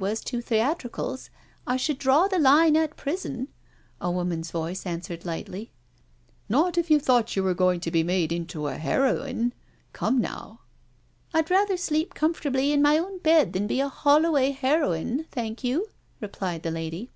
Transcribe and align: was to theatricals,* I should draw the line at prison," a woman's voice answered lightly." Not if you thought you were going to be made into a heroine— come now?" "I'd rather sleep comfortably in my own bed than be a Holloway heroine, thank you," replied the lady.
was 0.00 0.20
to 0.20 0.40
theatricals,* 0.40 1.28
I 1.66 1.76
should 1.76 1.98
draw 1.98 2.28
the 2.28 2.38
line 2.38 2.76
at 2.76 2.96
prison," 2.96 3.48
a 4.00 4.08
woman's 4.12 4.52
voice 4.52 4.86
answered 4.86 5.24
lightly." 5.24 5.72
Not 6.48 6.78
if 6.78 6.88
you 6.88 7.00
thought 7.00 7.34
you 7.34 7.42
were 7.42 7.52
going 7.52 7.80
to 7.80 7.90
be 7.90 8.04
made 8.04 8.30
into 8.30 8.68
a 8.68 8.76
heroine— 8.76 9.52
come 9.92 10.20
now?" 10.20 10.60
"I'd 11.34 11.50
rather 11.50 11.76
sleep 11.76 12.14
comfortably 12.14 12.70
in 12.70 12.80
my 12.80 12.96
own 12.96 13.18
bed 13.18 13.54
than 13.54 13.66
be 13.66 13.80
a 13.80 13.88
Holloway 13.88 14.52
heroine, 14.52 15.24
thank 15.32 15.64
you," 15.64 15.88
replied 16.20 16.62
the 16.62 16.70
lady. 16.70 17.10